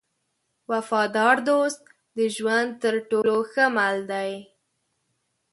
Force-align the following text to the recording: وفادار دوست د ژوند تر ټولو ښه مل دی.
وفادار 0.71 1.35
دوست 1.47 1.81
د 2.17 2.19
ژوند 2.35 2.69
تر 2.83 2.95
ټولو 3.09 3.35
ښه 3.51 3.65
مل 3.75 3.97
دی. 4.11 4.31